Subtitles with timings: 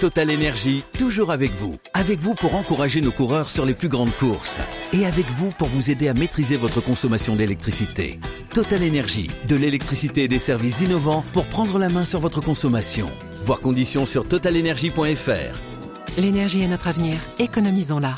[0.00, 1.78] Total Énergie, toujours avec vous.
[1.94, 4.60] Avec vous pour encourager nos coureurs sur les plus grandes courses.
[4.92, 8.20] Et avec vous pour vous aider à maîtriser votre consommation d'électricité.
[8.52, 13.08] Total Énergie, de l'électricité et des services innovants pour prendre la main sur votre consommation.
[13.44, 16.18] Voir conditions sur totalenergie.fr.
[16.18, 17.16] L'énergie est notre avenir.
[17.38, 18.16] Économisons-la.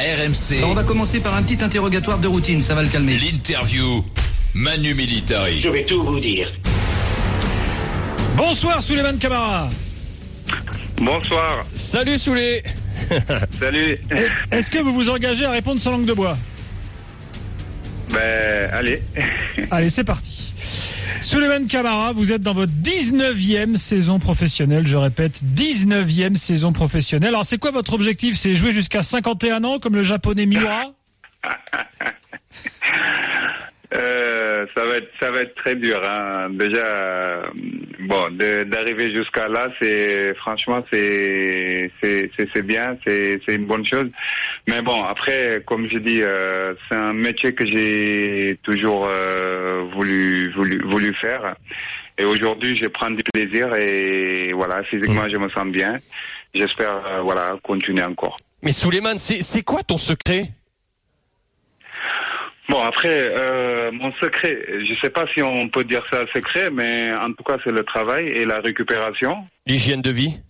[0.00, 0.64] RMC.
[0.64, 3.18] On va commencer par un petit interrogatoire de routine, ça va le calmer.
[3.18, 4.04] L'interview.
[4.54, 5.58] Manu Militari.
[5.58, 6.48] Je vais tout vous dire.
[8.36, 9.68] Bonsoir Souleymane Camara.
[10.96, 11.66] Bonsoir.
[11.74, 12.62] Salut Souley.
[13.60, 13.98] Salut.
[14.50, 16.36] Est-ce que vous vous engagez à répondre sans langue de bois?
[18.10, 19.02] Ben, allez.
[19.70, 20.52] Allez, c'est parti.
[21.22, 27.30] Souleymane Camara, vous êtes dans votre 19e saison professionnelle, je répète, 19e saison professionnelle.
[27.30, 28.36] Alors c'est quoi votre objectif?
[28.36, 30.92] C'est jouer jusqu'à 51 ans comme le japonais Miura?
[33.94, 36.00] Euh, ça va être ça va être très dur.
[36.04, 36.48] Hein.
[36.50, 37.42] Déjà, euh,
[38.00, 38.28] bon,
[38.66, 44.08] d'arriver jusqu'à là, c'est franchement c'est c'est bien, c'est c'est une bonne chose.
[44.68, 49.08] Mais bon, après, comme je dis, euh, c'est un métier que j'ai toujours
[49.94, 51.54] voulu voulu voulu faire.
[52.18, 55.98] Et aujourd'hui, je prends du plaisir et voilà, physiquement, je me sens bien.
[56.54, 58.36] J'espère voilà continuer encore.
[58.62, 60.48] Mais Souleymane, c'est c'est quoi ton secret?
[62.72, 67.12] Bon après, euh, mon secret, je sais pas si on peut dire ça secret, mais
[67.12, 70.40] en tout cas c'est le travail et la récupération L'hygiène de vie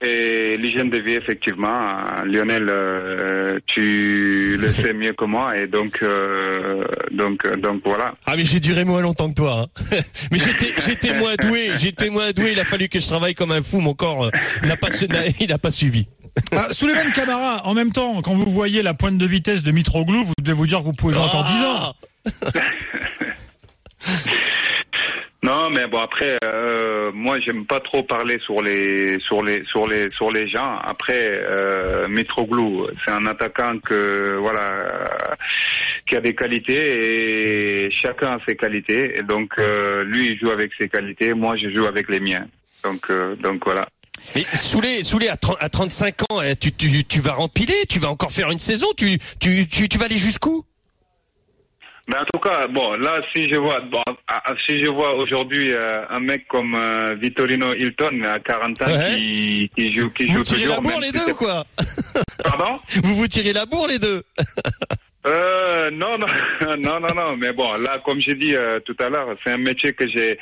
[0.00, 1.68] et l'hygiène de vie effectivement.
[1.68, 8.14] Euh, Lionel, euh, tu le sais mieux que moi et donc euh, donc donc voilà.
[8.26, 9.66] Ah mais j'ai duré moins longtemps que toi.
[9.66, 9.96] hein.
[10.30, 12.52] mais j'étais j'étais moins doué, j'étais moins doué.
[12.52, 13.80] Il a fallu que je travaille comme un fou.
[13.80, 14.30] Mon corps euh,
[14.64, 14.90] n'a pas
[15.40, 16.06] il n'a pas suivi.
[16.52, 20.24] Ah, Souleymane Camara, en même temps, quand vous voyez la pointe de vitesse de Mitroglou,
[20.24, 21.94] vous devez vous dire que vous pouvez jouer encore 10 ans.
[22.44, 22.60] Ah
[25.44, 29.86] Non, mais bon après, euh, moi j'aime pas trop parler sur les sur les sur
[29.86, 30.78] les sur les gens.
[30.82, 34.86] Après, euh, Mitroglou, c'est un attaquant que voilà
[36.06, 39.18] qui a des qualités et chacun a ses qualités.
[39.18, 42.46] Et donc euh, lui il joue avec ses qualités, moi je joue avec les miens.
[42.82, 43.86] Donc euh, donc voilà.
[44.34, 47.98] Mais Soulé, Soulé à, 30 à 35 ans, eh, tu, tu, tu vas rempiler, tu
[47.98, 50.64] vas encore faire une saison, tu, tu, tu, tu vas aller jusqu'où?
[52.06, 55.14] Mais en tout cas, bon, là, si je vois, bon, ah, ah, si je vois
[55.14, 59.14] aujourd'hui euh, un mec comme euh, Vittorino Hilton à 40 ans Ouais.
[59.16, 60.74] qui, qui joue, qui joue Vous tirez toujours.
[60.76, 61.64] la bourre les deux quoi?
[62.44, 62.78] Pardon?
[63.04, 64.22] Vous vous tirez la bourre les deux?
[65.26, 66.26] Euh, Non, non,
[66.78, 67.36] non, non, non.
[67.38, 70.38] Mais bon, là, comme j'ai dit euh, tout à l'heure, c'est un métier que j'ai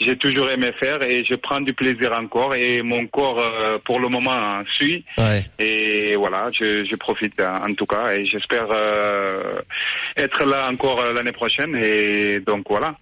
[0.00, 4.00] j'ai toujours aimé faire et je prends du plaisir encore et mon corps, euh, pour
[4.00, 5.04] le moment, suit.
[5.18, 5.44] Ouais.
[5.58, 9.60] Et voilà, je, je profite euh, en tout cas et j'espère euh,
[10.16, 11.76] être là encore euh, l'année prochaine.
[11.76, 12.96] Et donc voilà.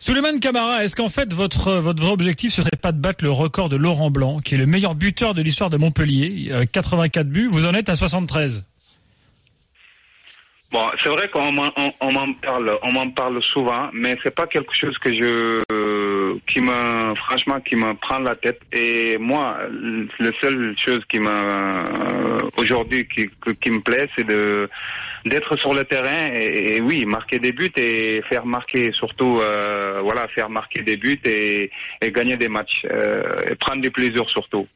[0.00, 3.30] Souleymane Camara, est-ce qu'en fait votre votre vrai objectif ce serait pas de battre le
[3.30, 7.26] record de Laurent Blanc, qui est le meilleur buteur de l'histoire de Montpellier, avec 84
[7.28, 8.64] buts, vous en êtes à 73
[10.74, 14.34] Bon, c'est vrai qu'on m'en on, on m'en parle, on m'en parle souvent, mais c'est
[14.34, 15.62] pas quelque chose que je,
[16.54, 18.60] qui me, franchement, qui me prend la tête.
[18.72, 19.58] Et moi,
[20.20, 23.28] la seule chose qui me, aujourd'hui, qui,
[23.60, 24.70] qui, me plaît, c'est de
[25.24, 30.28] d'être sur le terrain et, oui, marquer des buts et faire marquer surtout, euh, voilà,
[30.28, 31.70] faire marquer des buts et,
[32.12, 34.68] gagner des matchs, euh, et prendre du plaisir surtout.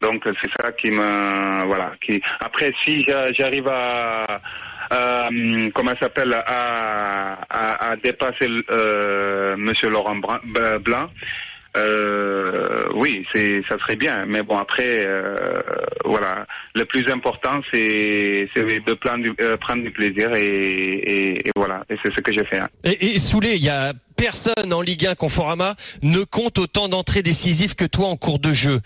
[0.00, 2.22] Donc c'est ça qui me, voilà, qui.
[2.40, 4.40] Après, si j'a- j'arrive à
[4.92, 11.08] euh, comment s'appelle à, à, à dépasser euh, Monsieur Laurent Blanc.
[11.76, 15.36] Euh, oui, c'est ça serait bien, mais bon après, euh,
[16.06, 22.22] voilà, le plus important c'est de prendre du, euh, plaisir et voilà, et c'est ce
[22.22, 22.60] que j'ai fait.
[22.60, 22.68] hein.
[22.82, 27.22] Et, et Soulé, il y a personne en Ligue 1 Conforama ne compte autant d'entrées
[27.22, 28.80] décisives que toi en cours de jeu.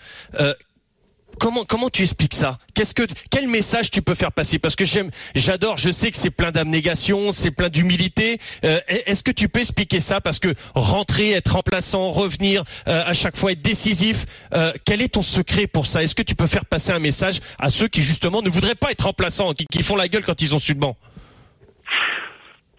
[1.41, 2.59] Comment comment tu expliques ça?
[2.75, 4.59] Qu'est-ce que quel message tu peux faire passer?
[4.59, 8.37] Parce que j'aime, j'adore, je sais que c'est plein d'abnégation, c'est plein d'humilité.
[8.63, 10.21] Euh, Est-ce que tu peux expliquer ça?
[10.21, 15.15] Parce que rentrer, être remplaçant, revenir euh, à chaque fois être décisif, euh, quel est
[15.15, 16.03] ton secret pour ça?
[16.03, 18.91] Est-ce que tu peux faire passer un message à ceux qui justement ne voudraient pas
[18.91, 20.79] être remplaçants, qui, qui font la gueule quand ils ont su le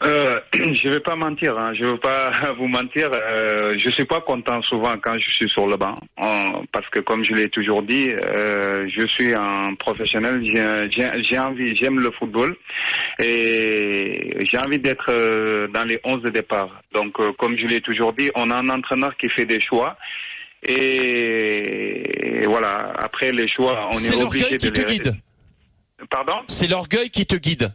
[0.05, 3.09] Euh, je vais pas mentir, hein, je veux pas vous mentir.
[3.13, 6.25] Euh, je suis pas content souvent quand je suis sur le banc, Euh,
[6.73, 10.43] parce que comme je l'ai toujours dit, euh, je suis un professionnel.
[10.45, 12.57] J'ai- envie, j'aime le football
[13.19, 16.83] et j'ai envie d'être euh, dans les 11 de départ.
[16.95, 19.97] Donc, comme je l'ai toujours dit, on a un entraîneur qui fait des choix.
[20.65, 22.93] Et voilà.
[22.99, 25.15] Après les choix, on est obligé l'orgueil de qui te guide.
[26.11, 26.35] Pardon?
[26.49, 27.73] C'est l'orgueil qui te guide.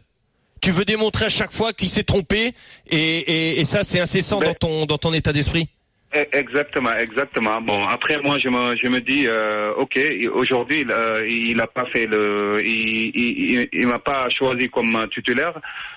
[0.60, 2.52] Tu veux démontrer à chaque fois qu'il s'est trompé
[2.90, 5.68] et, et, et ça c'est incessant dans ton dans ton état d'esprit.
[6.14, 7.60] E- Exactement, exactement.
[7.60, 9.98] Bon, après moi je me je me dis euh, ok
[10.34, 15.06] aujourd'hui euh, il a pas fait le il il, il- il m'a pas choisi comme
[15.14, 15.54] titulaire.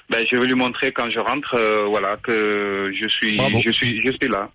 [0.10, 3.60] Ben je vais lui montrer quand je rentre euh, voilà que je suis Bravo.
[3.66, 4.50] je suis je suis là.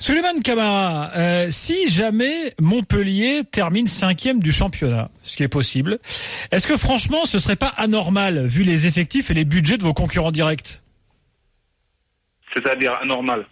[0.00, 5.98] Suleiman Camara, euh, si jamais Montpellier termine cinquième du championnat, ce qui est possible,
[6.50, 9.92] est-ce que franchement ce serait pas anormal vu les effectifs et les budgets de vos
[9.92, 10.80] concurrents directs?
[12.54, 13.44] C'est-à-dire anormal?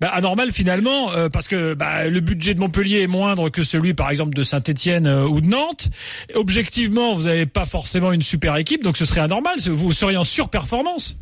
[0.00, 3.92] bah, anormal finalement euh, parce que bah, le budget de Montpellier est moindre que celui
[3.92, 5.88] par exemple de Saint-Étienne ou de Nantes.
[6.34, 9.58] Objectivement, vous n'avez pas forcément une super équipe, donc ce serait anormal.
[9.58, 11.16] Vous seriez en surperformance.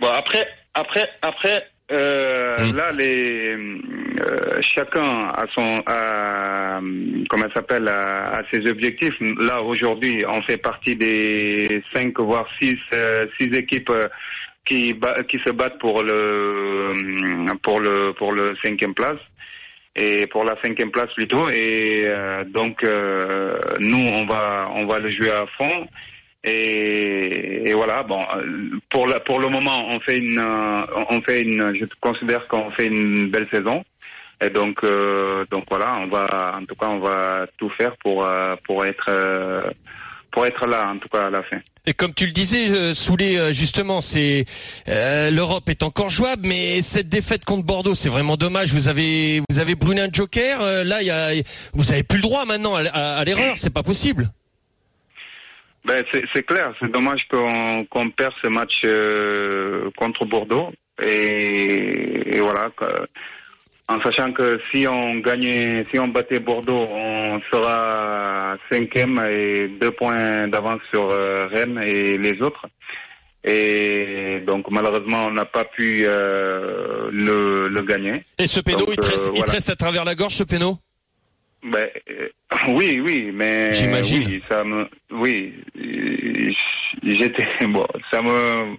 [0.00, 6.80] Bon après après après euh, là les euh, chacun a son a,
[7.30, 9.14] comment ça s'appelle a ses objectifs.
[9.20, 14.08] Là aujourd'hui on fait partie des cinq voire six euh, six équipes euh,
[14.64, 14.98] qui
[15.28, 16.92] qui se battent pour le
[17.62, 19.20] pour le pour le cinquième place
[19.94, 21.48] et pour la cinquième place plutôt.
[21.50, 25.86] Et euh, donc euh, nous on va on va le jouer à fond
[26.46, 31.42] et, voilà bon euh, pour la, pour le moment on fait une euh, on fait
[31.42, 33.84] une je considère qu'on fait une belle saison
[34.42, 38.24] et donc euh, donc voilà on va en tout cas on va tout faire pour
[38.24, 39.10] euh, pour être
[40.30, 43.52] pour être là en tout cas à la fin Et comme tu le disais, Soulé,
[43.54, 44.44] justement, c'est
[44.88, 48.72] euh, l'Europe est encore jouable, mais cette défaite contre Bordeaux, c'est vraiment dommage.
[48.74, 50.58] Vous avez vous avez brûlé un joker.
[50.84, 51.30] là, il y a,
[51.74, 53.54] vous avez plus le droit maintenant à, à- à l'erreur.
[53.56, 54.28] C'est pas possible.
[55.86, 56.04] Ben,
[56.34, 60.70] c'est clair, c'est dommage qu'on qu'on perd ce match euh, contre Bordeaux.
[61.02, 63.06] Et, et voilà, que-
[63.88, 69.92] en sachant que si on gagnait, si on battait Bordeaux, on sera cinquième et deux
[69.92, 72.66] points d'avance sur euh, Rennes et les autres.
[73.44, 78.24] Et donc malheureusement, on n'a pas pu euh, le, le gagner.
[78.38, 80.42] Et ce péno, il, te reste, euh, il te reste à travers la gorge, ce
[80.42, 80.78] péno.
[81.72, 82.28] Ben, euh,
[82.68, 84.24] oui, oui, mais J'imagine.
[84.26, 86.50] oui, ça me, oui, euh,
[87.02, 88.76] j'étais bon, ça me,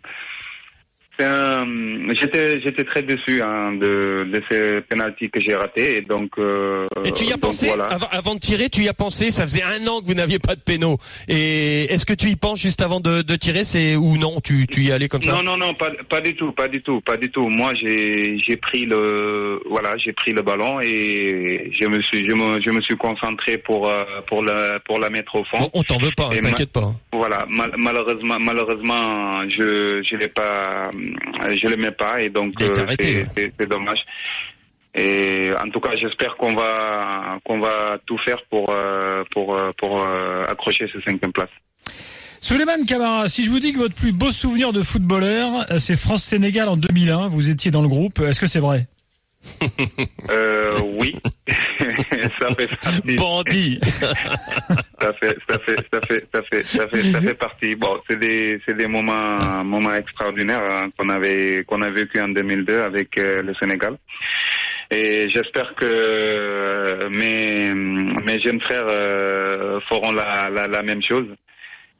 [1.19, 6.31] j'étais, j'étais très déçu hein, de de ces pénalties que j'ai ratés et donc.
[6.38, 7.86] euh, Et tu y as pensé voilà.
[7.86, 9.31] avant, avant de tirer, tu y as pensé.
[9.31, 10.98] Ça faisait un an que vous n'aviez pas de péno.
[11.28, 14.68] Et est-ce que tu y penses juste avant de, de tirer, c'est ou non Tu
[14.68, 15.31] tu y allais comme ça?
[15.34, 17.48] Non, non, non, pas, pas du tout, pas du tout, pas du tout.
[17.50, 22.34] Moi, j'ai, j'ai pris le, voilà, j'ai pris le ballon et je me suis, je
[22.34, 25.58] me, je me suis concentré pour, euh, pour la, pour la mettre au fond.
[25.60, 26.94] Bon, on t'en veut pas, hein, t'inquiète pas.
[27.12, 30.90] Voilà, mal- malheureusement, malheureusement, je je l'ai pas,
[31.51, 34.04] je le mets pas et donc euh, arrêté, c'est- dommage.
[34.95, 39.69] Et en tout cas, j'espère qu'on va qu'on va tout faire pour euh, pour euh,
[39.77, 41.50] pour euh, accrocher ce cinquième place.
[42.42, 45.98] Suleiman Camara, si je vous dis que votre plus beau souvenir de footballeur, euh, c'est
[45.98, 48.88] France-Sénégal en 2001, vous étiez dans le groupe, est-ce que c'est vrai?
[50.30, 51.16] Euh, oui,
[51.48, 53.16] ça fait partie.
[53.16, 53.80] Bandit.
[55.00, 57.76] Ça fait, ça fait, ça fait, ça fait, ça fait, ça fait partie.
[57.76, 62.30] Bon, c'est des, c'est des moments, moments extraordinaires hein, qu'on avait, qu'on a vécu en
[62.30, 63.96] 2002 avec euh, le Sénégal.
[64.90, 71.28] Et j'espère que euh, mes, mes jeunes frères euh, feront la, la, la même chose.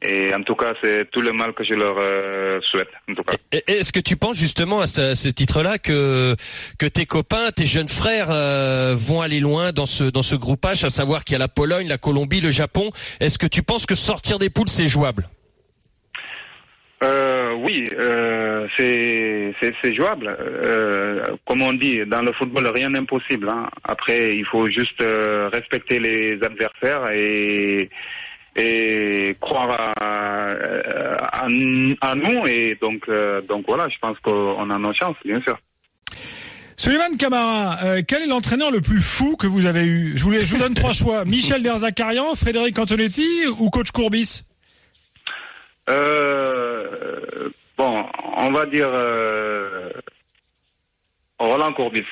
[0.00, 2.88] Et en tout cas, c'est tout le mal que je leur euh, souhaite.
[3.10, 3.34] En tout cas.
[3.52, 6.36] Et- Est-ce que tu penses justement à ce, ce titre-là que
[6.78, 10.84] que tes copains, tes jeunes frères euh, vont aller loin dans ce dans ce groupage,
[10.84, 12.90] à savoir qu'il y a la Pologne, la Colombie, le Japon?
[13.18, 15.28] Est-ce que tu penses que sortir des poules c'est jouable?
[17.02, 20.36] Euh, oui, euh, c'est jouable.
[20.40, 23.48] Euh, comme on dit, dans le football, rien n'est impossible.
[23.48, 23.68] hein.
[23.84, 25.00] Après, il faut juste
[25.52, 27.88] respecter les adversaires et
[28.58, 32.46] et croire à, à, à nous.
[32.46, 35.56] Et donc euh, donc voilà, je pense qu'on a nos chances, bien sûr.
[36.76, 40.12] Suleiman Camara, euh, quel est l'entraîneur le plus fou que vous avez eu?
[40.16, 41.24] Je vous, les- je vous donne trois choix.
[41.24, 43.26] Michel Derzakarian, Frédéric Antonetti
[43.58, 44.44] ou coach Courbis?
[45.90, 48.04] Euh, bon,
[48.36, 49.90] on va dire euh,
[51.38, 52.04] Roland Courbis.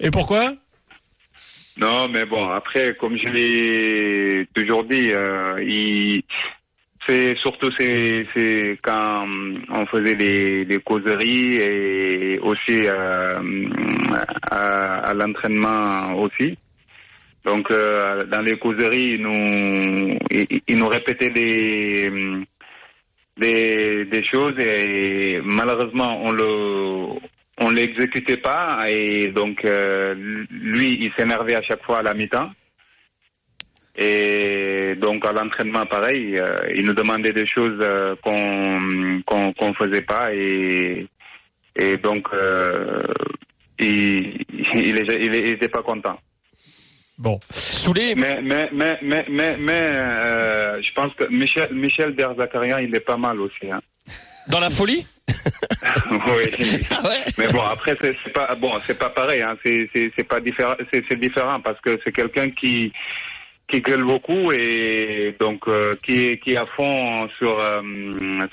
[0.00, 0.54] Et pourquoi?
[1.78, 6.22] Non, mais bon, après, comme je l'ai toujours dit, euh, il,
[7.06, 9.26] c'est surtout c'est, c'est quand
[9.70, 13.40] on faisait des, causeries et aussi euh,
[14.50, 16.56] à, à l'entraînement aussi.
[17.44, 22.10] Donc, euh, dans les causeries, il nous, il, il nous répétait des,
[23.36, 27.20] des, des choses et malheureusement, on le,
[27.58, 30.14] on l'exécutait pas et donc euh,
[30.50, 32.50] lui il s'énervait à chaque fois à la mi-temps
[33.96, 39.74] et donc à l'entraînement pareil euh, il nous demandait des choses euh, qu'on qu'on qu'on
[39.74, 41.06] faisait pas et
[41.78, 43.02] Et donc, euh,
[43.78, 44.40] il,
[44.74, 46.18] il, est- il, est- il était pas content.
[47.18, 47.38] Bon.
[47.52, 52.94] Soulé, Mais, mais, mais, mais, mais, mais euh, je pense que Michel, Michel Derzakarian, il
[52.96, 53.66] est pas mal aussi.
[53.70, 53.82] Hein.
[54.48, 55.06] Dans la folie
[56.10, 56.80] oui.
[56.90, 59.42] Ah ouais Mais bon, après, c'est pas bon, c'est pas pareil.
[59.42, 59.56] Hein.
[59.64, 60.74] C'est c'est c'est pas différent.
[60.92, 62.92] C'est c'est différent parce que c'est quelqu'un qui
[63.68, 67.82] qui gueule beaucoup et donc euh, qui est qui est à fond sur euh,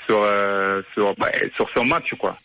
[0.08, 2.38] sur euh, sur bah, sur son match quoi.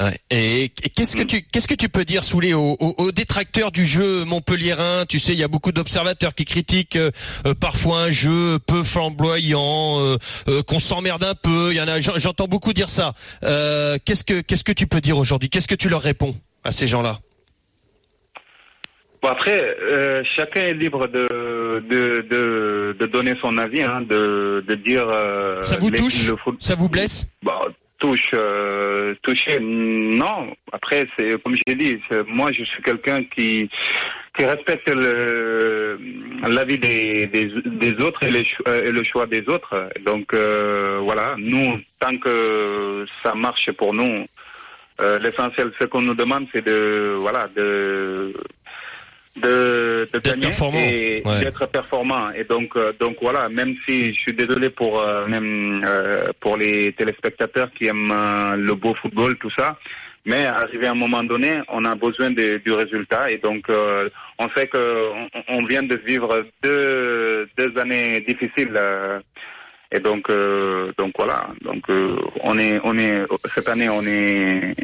[0.00, 0.16] Ouais.
[0.30, 3.72] Et et qu'est-ce que tu qu'est-ce que tu peux dire Soulé aux, aux, aux détracteurs
[3.72, 5.04] du jeu montpelliérain?
[5.08, 7.10] Tu sais, il y a beaucoup d'observateurs qui critiquent euh,
[7.60, 10.16] parfois un jeu peu flamboyant, euh,
[10.48, 11.72] euh, qu'on s'emmerde un peu.
[11.72, 13.12] Il y en a, j'en- j'entends beaucoup dire ça.
[13.40, 15.48] Qu'est-ce que qu'est-ce que tu peux dire aujourd'hui?
[15.50, 17.18] Qu'est-ce que tu leur réponds à ces gens-là?
[19.20, 19.60] Bon après,
[20.36, 25.06] chacun est libre de de de, de donner son avis, hein, de de dire.
[25.60, 26.28] Ça vous touche?
[26.28, 27.26] le foot- Ça vous blesse?
[27.42, 27.60] Bah,
[27.98, 30.54] touche, euh, toucher, non.
[30.72, 33.68] Après, c'est comme j'ai dit, moi je suis quelqu'un qui
[34.36, 35.98] qui respecte le
[36.48, 39.90] l'avis des, des des autres et, les euh, et le choix des autres.
[40.06, 44.26] Donc euh, voilà, nous tant que ça marche pour nous,
[45.00, 48.34] euh, l'essentiel, ce qu'on nous demande, c'est de voilà de
[49.42, 51.40] de, de gagner performant, et ouais.
[51.40, 52.30] d'être performant.
[52.32, 56.56] Et donc, euh, donc voilà, même si je suis désolé pour euh, même euh, pour
[56.56, 58.12] les téléspectateurs qui aiment
[58.56, 59.76] le beau football, tout ça,
[60.24, 63.30] mais arrivé à un moment donné, on a besoin de- du résultat.
[63.30, 63.64] Et donc,
[64.38, 68.78] on sait que on, on vient de vivre deux deux années difficiles.
[69.90, 70.30] et donc,
[70.98, 71.48] donc voilà.
[71.62, 71.84] Donc,
[72.44, 73.22] on est, on est
[73.54, 74.74] cette année, on est,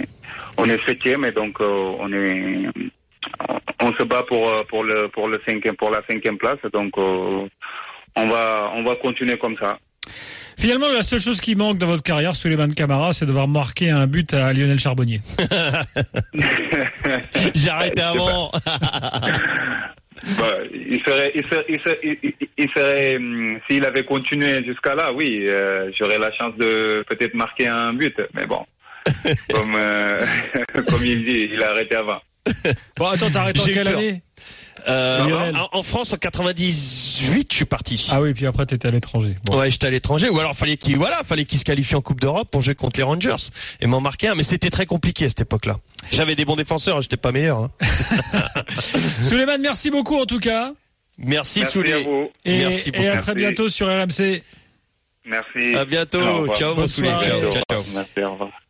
[0.57, 2.65] on est septième et donc on est,
[3.81, 6.59] on, se bat pour euh, pour le pour le cinquième pour la cinquième place.
[6.73, 7.47] Donc, euh,
[8.17, 9.79] on va on va continuer comme ça.
[10.59, 14.07] Finalement, la seule chose qui manque dans votre carrière, Suleiman Camara, c'est d'avoir marqué un
[14.07, 15.21] but à Lionel Charbonnier.
[17.55, 18.51] J'ai arrêté avant.
[20.39, 24.65] Bah, il serait, il serait, il serait, il- il- il serait, hum, s'il avait continué
[24.65, 28.17] jusqu'à là, oui, euh, j'aurais la chance de peut-être marquer un but.
[28.33, 28.65] Mais bon,
[29.53, 30.25] comme euh,
[30.89, 32.21] comme il dit, il a arrêté avant.
[32.97, 34.23] Bon, attends, t'as arrêté en quelle année
[34.87, 38.07] Euh, en, en France, en 98, je suis parti.
[38.11, 39.37] Ah oui, puis après t'étais à l'étranger.
[39.45, 39.59] Bon.
[39.59, 40.29] Ouais, j'étais à l'étranger.
[40.29, 42.99] Ou alors fallait qu'il voilà, fallait qu'il se qualifie en Coupe d'Europe pour jouer contre
[43.01, 43.37] les Rangers
[43.81, 44.35] et m'en marquer un.
[44.35, 45.79] Mais c'était très compliqué à cette époque-là.
[46.13, 47.59] J'avais des bons défenseurs, j'étais pas meilleur.
[47.61, 47.71] hein.
[49.27, 50.73] Suleiman, merci beaucoup en tout cas.
[51.17, 52.29] Merci, Merci vous.
[52.45, 53.23] Et, Merci et à beaucoup.
[53.25, 54.43] très bientôt sur RMC.
[55.25, 55.75] Merci.
[55.77, 56.19] À bientôt.
[56.19, 56.59] Revoir.
[56.59, 56.75] Ciao.
[56.87, 57.83] Ciao, ciao, ciao.
[57.95, 58.64] Merci, au revoir.